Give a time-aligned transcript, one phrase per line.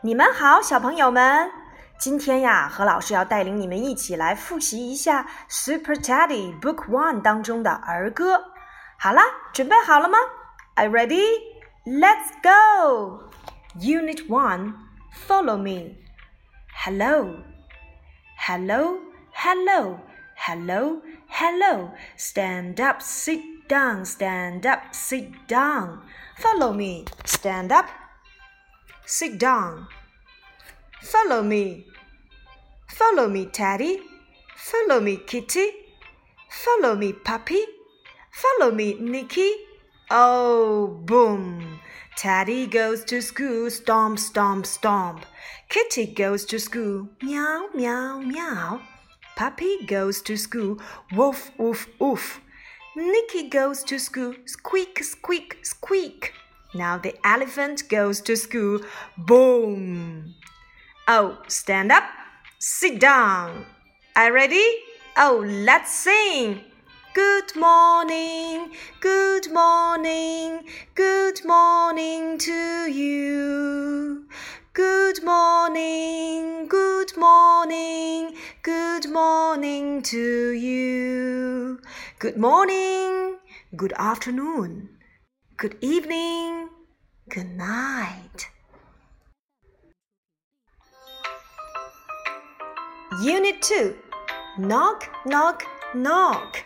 [0.00, 1.50] 你们好，小朋友们。
[1.98, 8.52] 今天呀，何老师要带领你们一起来复习一下《Super Teddy Book One》当中的儿歌。
[8.98, 9.22] 好啦，
[9.52, 10.18] 准备好了吗？
[10.74, 11.24] Are you ready?
[11.86, 13.30] Let's go.
[13.78, 14.74] Unit One.
[15.26, 15.94] Follow me.
[16.84, 17.36] Hello.
[18.46, 18.98] Hello.
[19.32, 19.98] Hello.
[20.36, 21.00] Hello.
[21.28, 21.90] Hello.
[22.18, 23.00] Stand up.
[23.00, 24.04] Sit down.
[24.04, 24.92] Stand up.
[24.92, 26.00] Sit down.
[26.36, 27.06] Follow me.
[27.24, 27.86] Stand up.
[29.11, 29.87] Sit down.
[31.01, 31.85] Follow me.
[32.87, 33.99] Follow me, Teddy.
[34.55, 35.67] Follow me, Kitty.
[36.49, 37.61] Follow me, Puppy.
[38.31, 39.51] Follow me, Nicky.
[40.09, 41.81] Oh, boom.
[42.15, 45.25] Teddy goes to school, stomp, stomp, stomp.
[45.67, 48.79] Kitty goes to school, meow, meow, meow.
[49.35, 50.79] Puppy goes to school,
[51.11, 52.39] woof, woof, woof.
[52.95, 56.33] Nicky goes to school, squeak, squeak, squeak.
[56.73, 58.79] Now the elephant goes to school,
[59.17, 60.35] boom.
[61.07, 62.03] Oh, stand up,
[62.59, 63.65] sit down.
[64.15, 64.77] Are you ready?
[65.17, 66.61] Oh, let's sing.
[67.13, 70.63] Good morning, good morning,
[70.95, 74.27] good morning to you.
[74.73, 81.81] Good morning, good morning, good morning to you.
[82.19, 83.39] Good morning,
[83.75, 84.87] good afternoon,
[85.61, 86.69] good evening,
[87.29, 88.49] good night.
[93.21, 93.95] Unit 2
[94.57, 96.65] Knock, knock, knock.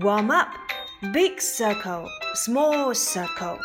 [0.00, 0.48] Warm up.
[1.12, 3.60] Big circle, small circle.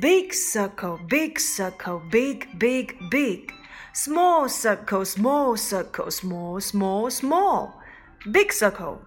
[0.00, 3.52] Big circle, big circle, big, big, big.
[3.92, 7.82] Small circle, small circle, small, small, small.
[8.30, 9.00] Big circle,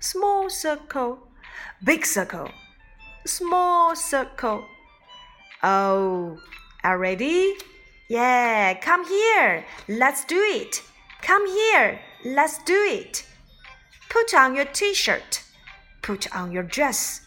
[0.00, 1.18] small circle,
[1.84, 2.48] big circle,
[3.26, 4.64] small circle.
[5.62, 6.38] Oh,
[6.82, 7.54] are ready?
[8.08, 9.64] Yeah, come here.
[9.88, 10.82] Let's do it.
[11.22, 12.00] Come here.
[12.24, 13.26] Let's do it.
[14.10, 15.42] Put on your t shirt.
[16.02, 17.22] Put on your dress.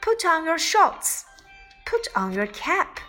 [0.00, 1.24] Put on your shorts.
[1.84, 3.00] Put on your cap.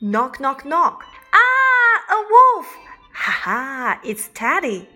[0.00, 1.04] Knock, knock, knock.
[1.32, 2.76] Ah, a wolf.
[3.14, 4.88] Ha ha, it's Teddy.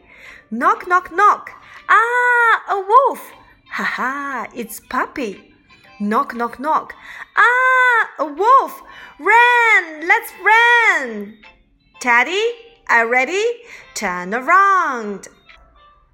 [0.50, 1.50] Knock, knock, knock.
[1.88, 3.32] Ah, a wolf.
[3.70, 5.51] Ha ha, it's Puppy.
[6.02, 6.96] Knock, knock, knock.
[7.36, 8.82] Ah, a wolf.
[9.20, 11.38] Run, let's run.
[12.00, 12.42] Teddy,
[12.90, 13.44] are you ready?
[13.94, 15.28] Turn around.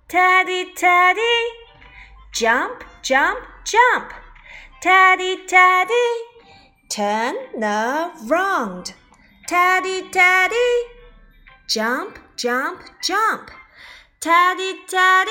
[0.07, 1.39] Teddy, Teddy.
[2.35, 4.13] Jump, jump, jump.
[4.83, 6.09] Teddy, Teddy.
[6.91, 8.93] Turn around.
[9.47, 10.71] Teddy, Teddy.
[11.67, 13.51] Jump, jump, jump.
[14.21, 15.31] Teddy, Teddy.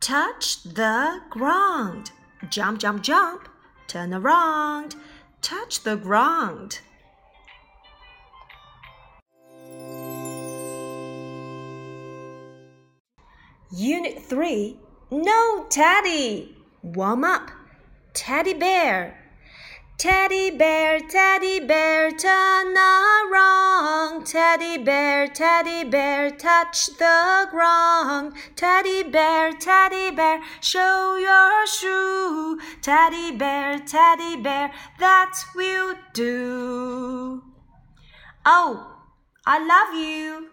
[0.00, 2.12] Touch the ground.
[2.48, 3.46] Jump, jump, jump.
[3.88, 4.96] Turn around.
[5.40, 6.80] Touch the ground.
[13.70, 14.78] Unit 3
[15.10, 16.54] No Teddy!
[16.82, 17.50] Warm up.
[18.12, 19.27] Teddy bear.
[19.98, 24.24] Teddy bear, teddy bear, turn around.
[24.24, 28.34] Teddy bear, teddy bear, touch the ground.
[28.54, 32.60] Teddy bear, teddy bear, show your shoe.
[32.80, 34.70] Teddy bear, teddy bear,
[35.00, 37.42] that will do.
[38.46, 38.98] Oh,
[39.44, 40.50] I love you.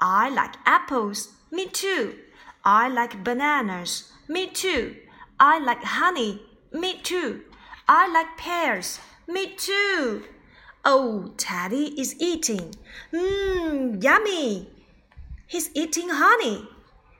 [0.00, 1.28] I like apples.
[1.52, 2.16] Me too.
[2.64, 4.10] I like bananas.
[4.26, 4.96] Me too.
[5.38, 6.42] I like honey.
[6.72, 7.42] Me too.
[7.88, 9.00] I like pears.
[9.26, 10.24] Me too.
[10.84, 12.74] Oh, Teddy is eating.
[13.12, 14.70] Mmm, yummy.
[15.46, 16.68] He's eating honey.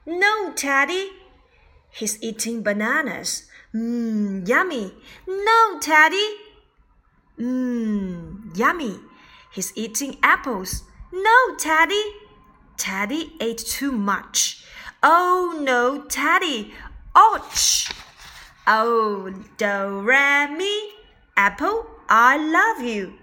[0.07, 1.11] No, Teddy.
[1.91, 3.49] He's eating bananas.
[3.75, 4.93] Mmm, yummy.
[5.27, 6.28] No, Teddy.
[7.39, 9.01] Mmm, yummy.
[9.51, 10.83] He's eating apples.
[11.12, 12.03] No, Teddy.
[12.77, 14.65] Teddy ate too much.
[15.03, 16.73] Oh no, Teddy!
[17.15, 17.91] Ouch!
[18.71, 20.91] Oh, do re mi.
[21.39, 23.15] Apple, I love you.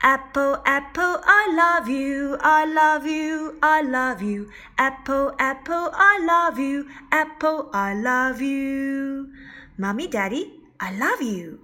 [0.00, 2.38] Apple, apple, I love you.
[2.40, 3.58] I love you.
[3.62, 4.48] I love you.
[4.78, 6.88] Apple, apple, I love you.
[7.12, 9.30] Apple, I love you.
[9.76, 11.60] Mommy, Daddy, I love you.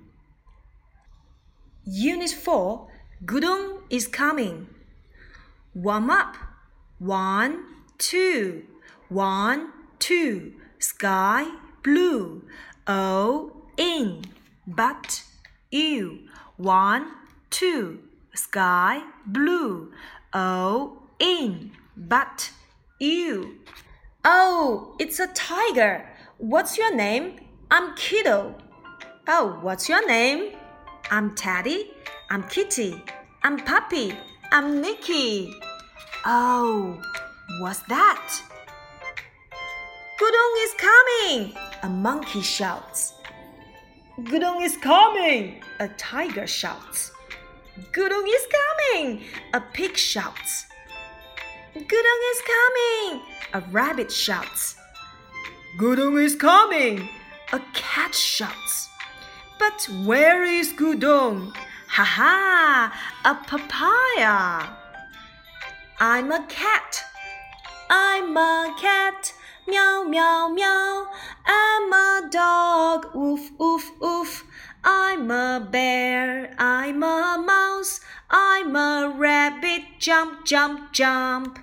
[1.84, 2.88] Unit 4
[3.24, 4.68] Gudong is coming.
[5.72, 6.36] Warm up.
[6.98, 7.64] One,
[7.96, 8.64] two.
[9.08, 11.46] One, two, sky
[11.84, 12.42] blue.
[12.86, 14.22] O in,
[14.66, 15.22] but
[15.70, 16.28] you.
[16.56, 17.06] One,
[17.50, 18.00] two,
[18.34, 19.92] sky blue.
[20.32, 22.50] O in, but
[23.00, 23.60] you.
[24.24, 26.06] Oh, it's a tiger.
[26.38, 27.40] What's your name?
[27.70, 28.54] I'm Kiddo.
[29.28, 30.54] Oh, what's your name?
[31.10, 31.90] I'm Teddy.
[32.30, 33.02] I'm Kitty.
[33.42, 34.14] I'm Puppy.
[34.52, 35.54] I'm Nikki.
[36.26, 37.00] Oh,
[37.60, 38.42] what's that?
[40.20, 41.52] Gudong is coming,
[41.84, 43.12] a monkey shouts.
[44.18, 47.12] Gudong is coming, a tiger shouts.
[47.92, 49.22] Gudong is coming,
[49.52, 50.64] a pig shouts.
[51.76, 53.20] Gudong is coming,
[53.52, 54.76] a rabbit shouts.
[55.78, 57.06] Gudong is coming,
[57.52, 58.88] a cat shouts.
[59.58, 61.54] But where is Gudong?
[61.88, 62.92] Ha ha,
[63.26, 64.74] a papaya.
[66.00, 67.04] I'm a cat.
[67.90, 69.34] I'm a cat.
[69.66, 71.06] Meow, meow, meow.
[71.46, 73.14] I'm a dog.
[73.14, 74.44] Woof, woof, woof.
[74.84, 76.54] I'm a bear.
[76.58, 78.00] I'm a mouse.
[78.30, 79.82] I'm a rabbit.
[79.98, 81.58] Jump, jump, jump.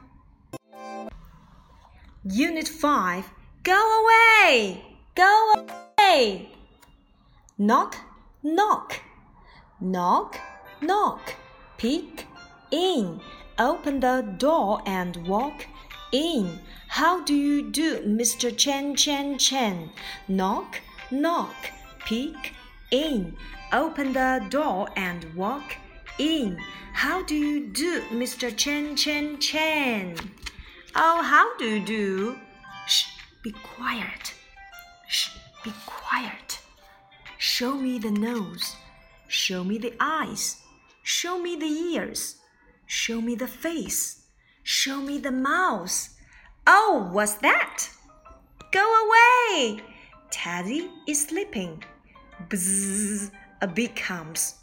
[2.23, 3.29] Unit 5
[3.63, 4.83] Go away!
[5.13, 6.49] Go away!
[7.57, 7.97] Knock,
[8.41, 8.99] knock.
[9.79, 10.39] Knock,
[10.81, 11.35] knock.
[11.77, 12.25] Peek
[12.71, 13.21] in.
[13.59, 15.67] Open the door and walk
[16.11, 16.59] in.
[16.95, 18.51] How do you do, Mr.
[18.55, 19.91] Chen Chen Chen?
[20.27, 21.55] Knock, knock.
[22.05, 22.53] Peek
[22.91, 23.37] in.
[23.71, 25.77] Open the door and walk
[26.19, 26.57] in.
[26.91, 28.53] How do you do, Mr.
[28.53, 30.17] Chen Chen Chen?
[30.93, 32.37] Oh, how do you do?
[32.87, 33.05] Shh,
[33.41, 34.33] be quiet.
[35.07, 35.29] Shh,
[35.63, 36.59] be quiet.
[37.37, 38.75] Show me the nose.
[39.29, 40.57] Show me the eyes.
[41.03, 42.35] Show me the ears.
[42.85, 44.25] Show me the face.
[44.61, 46.09] Show me the mouth.
[46.67, 47.89] Oh, what's that?
[48.71, 49.81] Go away.
[50.29, 51.83] Teddy is sleeping.
[52.49, 53.31] Bzzz,
[53.61, 54.55] a bee comes.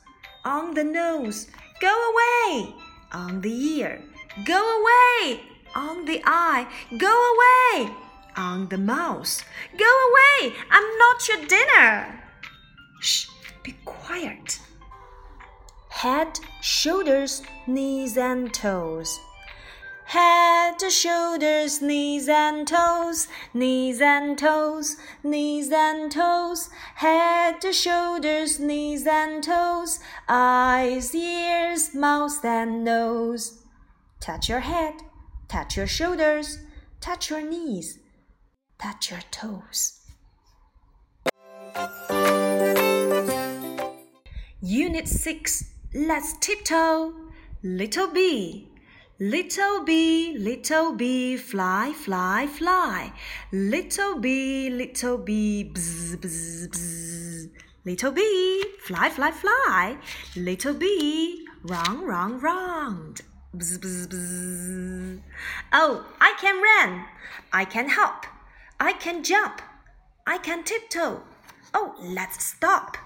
[0.45, 1.49] On the nose.
[1.81, 2.75] Go away.
[3.13, 4.03] On the ear.
[4.45, 5.41] Go away
[5.75, 6.67] on the eye.
[6.97, 7.91] Go away!
[8.37, 9.45] On the mouth.
[9.77, 10.55] Go away!
[10.71, 12.23] I'm not your dinner!
[13.01, 13.27] Shh,
[13.63, 14.61] be quiet.
[15.89, 19.19] Head, shoulders, knees, and toes.
[20.09, 28.59] Head, to shoulders, knees and toes, knees and toes, knees and toes, head, to shoulders,
[28.59, 33.63] knees and toes, eyes, ears, mouth, and nose.
[34.21, 34.95] Touch your head,
[35.49, 36.59] Touch your shoulders,
[37.01, 37.99] touch your knees,
[38.79, 40.01] touch your toes.
[44.61, 45.65] Unit 6
[45.95, 47.15] Let's tiptoe.
[47.63, 48.69] Little bee.
[49.21, 53.13] Little bee, little bee, fly, fly, fly.
[53.51, 57.51] Little bee, little bee, bzz, bzz, bzz.
[57.85, 59.97] Little bee, fly, fly, fly.
[60.37, 63.23] Little bee, run, run, round.
[63.57, 65.23] Bzz, bzz, bzz.
[65.73, 67.05] Oh, I can run.
[67.53, 68.25] I can hop.
[68.79, 69.61] I can jump.
[70.29, 71.25] I can tiptoe.
[71.75, 72.97] Oh, let's stop.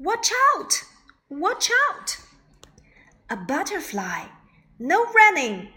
[0.00, 0.82] Watch out!
[1.28, 2.16] Watch out!
[3.30, 4.37] A butterfly.
[4.80, 5.70] No running.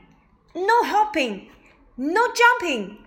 [0.54, 1.50] No hopping.
[1.98, 3.00] No jumping.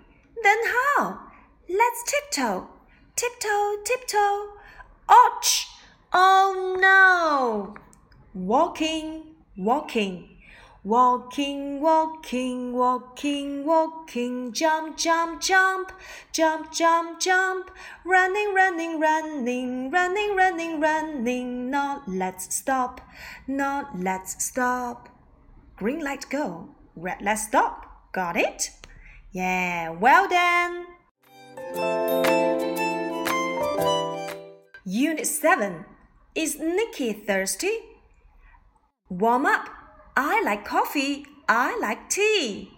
[0.43, 1.21] Then how?
[1.69, 2.67] Let's tiptoe.
[3.15, 4.55] Tiptoe, tiptoe.
[5.09, 5.69] Ouch!
[6.13, 7.77] Oh no!
[8.35, 10.31] Walking, walking.
[10.83, 15.93] Walking, walking, walking, walking, jump, jump, jump,
[16.31, 17.71] jump, jump, jump,
[18.05, 23.01] running, running, running, running, running, running, not let's stop,
[23.47, 25.14] not let's stop.
[25.77, 28.13] Green light go, red let's stop.
[28.13, 28.71] Got it?
[29.33, 30.87] Yeah, well done.
[34.85, 35.85] Unit 7
[36.37, 37.79] Is Nikki thirsty?
[39.09, 39.69] Warm up.
[40.17, 41.27] I like coffee.
[41.49, 42.71] I like tea.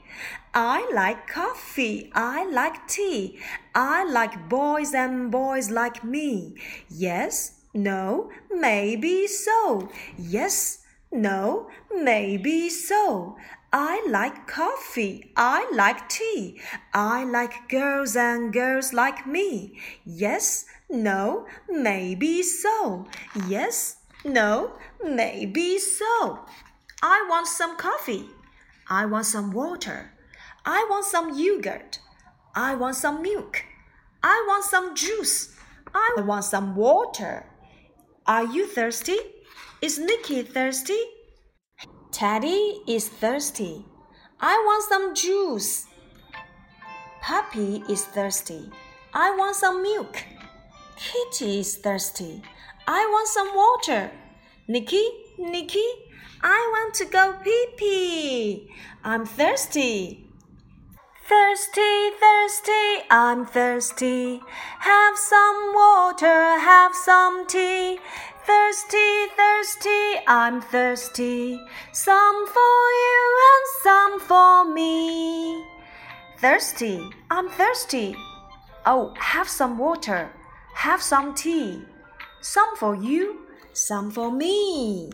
[0.54, 2.10] I like coffee.
[2.14, 3.38] I like tea.
[3.74, 6.54] I like boys and boys like me.
[6.88, 9.90] Yes, no, maybe so.
[10.16, 10.85] Yes,
[11.16, 13.36] no, maybe so.
[13.72, 15.32] I like coffee.
[15.36, 16.60] I like tea.
[16.94, 19.80] I like girls and girls like me.
[20.04, 23.06] Yes, no, maybe so.
[23.48, 26.44] Yes, no, maybe so.
[27.02, 28.26] I want some coffee.
[28.88, 30.12] I want some water.
[30.64, 31.98] I want some yogurt.
[32.54, 33.64] I want some milk.
[34.22, 35.56] I want some juice.
[35.94, 37.46] I want some water.
[38.26, 39.18] Are you thirsty?
[39.82, 40.98] Is Nikki thirsty?
[42.10, 43.84] Teddy is thirsty.
[44.40, 45.86] I want some juice.
[47.20, 48.70] Puppy is thirsty.
[49.12, 50.24] I want some milk.
[50.96, 52.42] Kitty is thirsty.
[52.86, 54.10] I want some water.
[54.68, 55.04] Nikki,
[55.38, 55.86] Nikki,
[56.42, 58.68] I want to go pee pee.
[59.04, 60.26] I'm thirsty.
[61.28, 64.40] Thirsty, thirsty, I'm thirsty.
[64.78, 67.98] Have some water, have some tea.
[68.46, 71.60] Thirsty, thirsty, I'm thirsty.
[71.92, 75.64] Some for you and some for me.
[76.38, 78.14] Thirsty, I'm thirsty.
[78.84, 80.30] Oh, have some water,
[80.74, 81.82] have some tea.
[82.40, 85.10] Some for you, some for me.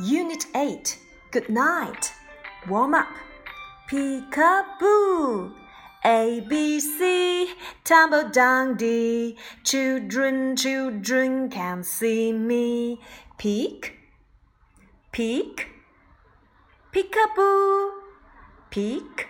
[0.00, 0.98] Unit 8
[1.30, 2.12] Good night.
[2.68, 3.08] Warm up.
[3.90, 5.61] Peekaboo.
[6.04, 7.54] A, B, C,
[7.84, 9.36] tumble down D.
[9.62, 12.98] Children, children can see me.
[13.38, 13.98] Peek,
[15.12, 15.68] peek,
[16.92, 17.90] peekaboo,
[18.70, 19.28] peek,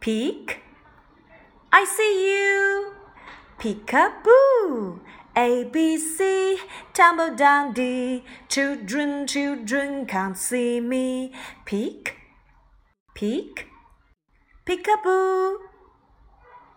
[0.00, 0.62] peek.
[1.70, 2.94] I see you.
[3.58, 5.00] Peekaboo.
[5.36, 6.58] A, B, C,
[6.94, 8.24] tumble down D.
[8.48, 11.32] Children, children can't see me.
[11.66, 12.16] Peek,
[13.14, 13.71] peek,
[14.66, 15.56] peekaboo.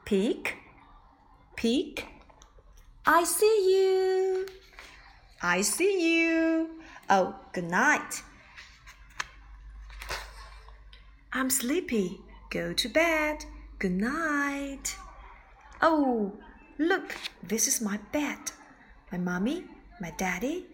[0.06, 0.58] Peek,
[1.56, 2.06] peek.
[3.06, 4.46] I see you.
[5.42, 6.70] I see you.
[7.10, 8.24] Oh, good night.
[11.34, 12.20] I'm sleepy.
[12.50, 13.46] Go to bed.
[13.80, 14.96] Good night.
[15.82, 16.34] Oh,
[16.78, 18.52] Look, this is my bed.
[19.10, 19.64] My mommy,
[20.02, 20.66] my daddy.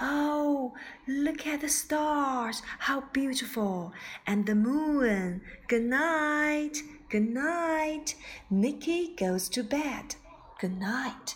[0.00, 0.74] Oh,
[1.06, 2.62] look at the stars.
[2.78, 3.92] How beautiful.
[4.26, 5.42] And the moon.
[5.68, 6.78] Good night.
[7.08, 8.14] Good night.
[8.50, 10.16] Nicky goes to bed.
[10.60, 11.34] Good night.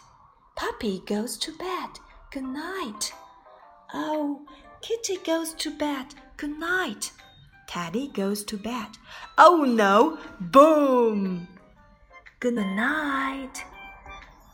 [0.57, 1.90] Puppy goes to bed.
[2.33, 3.12] Good night.
[3.95, 4.43] Oh,
[4.83, 6.14] Kitty goes to bed.
[6.37, 7.12] Good night.
[7.67, 8.88] Teddy goes to bed.
[9.38, 10.19] Oh no!
[10.40, 11.47] Boom!
[12.40, 13.64] Good night.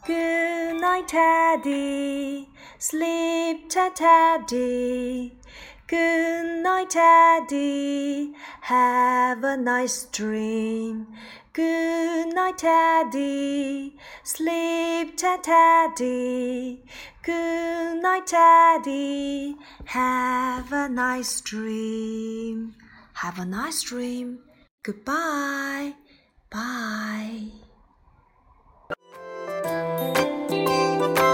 [0.06, 2.48] Good night, Teddy.
[2.78, 5.36] Sleep tight, Teddy.
[5.88, 8.32] Good night, Teddy.
[8.60, 11.08] Have a nice dream.
[11.52, 13.96] Good night, Teddy.
[14.22, 16.84] Sleep tight, Teddy.
[17.24, 19.56] Good night, Teddy.
[19.86, 22.76] Have a nice dream.
[23.14, 24.38] Have a nice dream.
[24.84, 25.94] Goodbye.
[26.48, 27.65] Bye.
[30.98, 31.25] Bye.